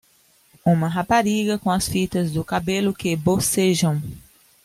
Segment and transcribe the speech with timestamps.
[0.65, 4.01] Uma rapariga com as fitas do cabelo que bocejam.